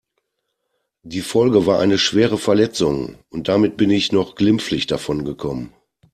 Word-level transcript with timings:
Die 1.03 1.21
Folge 1.21 1.67
war 1.67 1.77
eine 1.77 1.99
schwere 1.99 2.39
Verletzung 2.39 3.19
und 3.29 3.47
damit 3.49 3.77
bin 3.77 3.91
ich 3.91 4.11
noch 4.11 4.33
glimpflich 4.33 4.87
davon 4.87 5.23
gekommen. 5.25 5.75